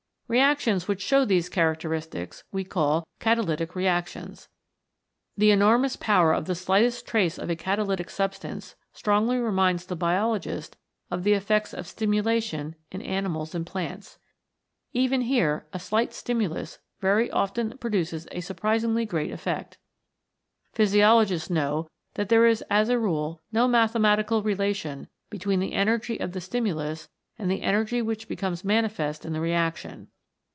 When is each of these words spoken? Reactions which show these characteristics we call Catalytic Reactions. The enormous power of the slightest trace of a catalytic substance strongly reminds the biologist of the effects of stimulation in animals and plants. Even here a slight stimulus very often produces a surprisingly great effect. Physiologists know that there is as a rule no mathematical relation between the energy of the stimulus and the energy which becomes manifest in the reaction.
Reactions 0.31 0.87
which 0.87 1.01
show 1.01 1.25
these 1.25 1.49
characteristics 1.49 2.45
we 2.53 2.63
call 2.63 3.05
Catalytic 3.19 3.75
Reactions. 3.75 4.47
The 5.35 5.51
enormous 5.51 5.97
power 5.97 6.31
of 6.31 6.45
the 6.45 6.55
slightest 6.55 7.05
trace 7.05 7.37
of 7.37 7.49
a 7.49 7.55
catalytic 7.57 8.09
substance 8.09 8.75
strongly 8.93 9.39
reminds 9.39 9.85
the 9.85 9.97
biologist 9.97 10.77
of 11.09 11.25
the 11.25 11.33
effects 11.33 11.73
of 11.73 11.85
stimulation 11.85 12.75
in 12.93 13.01
animals 13.01 13.53
and 13.53 13.65
plants. 13.65 14.19
Even 14.93 15.19
here 15.23 15.67
a 15.73 15.79
slight 15.79 16.13
stimulus 16.13 16.79
very 17.01 17.29
often 17.29 17.77
produces 17.79 18.25
a 18.31 18.39
surprisingly 18.39 19.05
great 19.05 19.31
effect. 19.31 19.79
Physiologists 20.71 21.49
know 21.49 21.89
that 22.13 22.29
there 22.29 22.45
is 22.45 22.63
as 22.69 22.87
a 22.87 22.97
rule 22.97 23.41
no 23.51 23.67
mathematical 23.67 24.41
relation 24.41 25.09
between 25.29 25.59
the 25.59 25.73
energy 25.73 26.17
of 26.21 26.31
the 26.31 26.39
stimulus 26.39 27.09
and 27.37 27.51
the 27.51 27.61
energy 27.63 28.01
which 28.01 28.29
becomes 28.29 28.63
manifest 28.63 29.25
in 29.25 29.33
the 29.33 29.41
reaction. 29.41 30.07